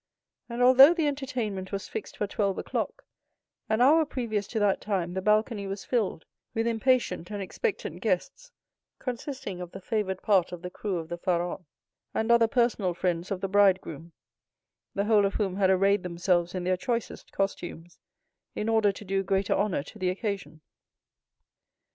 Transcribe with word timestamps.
And 0.49 0.63
although 0.63 0.95
the 0.95 1.05
entertainment 1.05 1.71
was 1.71 1.87
fixed 1.87 2.17
for 2.17 2.25
twelve 2.25 2.57
o'clock, 2.57 3.03
an 3.69 3.81
hour 3.81 4.03
previous 4.03 4.47
to 4.47 4.57
that 4.57 4.81
time 4.81 5.13
the 5.13 5.21
balcony 5.21 5.67
was 5.67 5.85
filled 5.85 6.25
with 6.55 6.65
impatient 6.65 7.29
and 7.29 7.39
expectant 7.39 8.01
guests, 8.01 8.51
consisting 8.97 9.61
of 9.61 9.73
the 9.73 9.79
favored 9.79 10.23
part 10.23 10.51
of 10.51 10.63
the 10.63 10.71
crew 10.71 10.97
of 10.97 11.07
the 11.07 11.19
Pharaon, 11.19 11.67
and 12.15 12.31
other 12.31 12.47
personal 12.47 12.95
friends 12.95 13.29
of 13.29 13.41
the 13.41 13.47
bridegroom, 13.47 14.11
the 14.95 15.05
whole 15.05 15.23
of 15.23 15.35
whom 15.35 15.57
had 15.57 15.69
arrayed 15.69 16.01
themselves 16.01 16.55
in 16.55 16.63
their 16.63 16.77
choicest 16.77 17.31
costumes, 17.31 17.99
in 18.55 18.67
order 18.69 18.91
to 18.91 19.05
do 19.05 19.21
greater 19.21 19.53
honor 19.53 19.83
to 19.83 19.99
the 19.99 20.09
occasion. 20.09 20.61